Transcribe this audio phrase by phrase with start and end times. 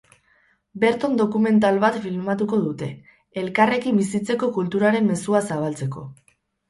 [0.83, 2.89] Berton dokumental bat filmatuko dute,
[3.43, 6.09] elkarrekin bizitzeko kulturaren mezua zabaltzeko.